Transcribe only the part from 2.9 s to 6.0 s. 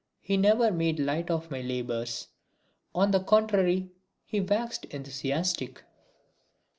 On the contrary he waxed enthusiastic.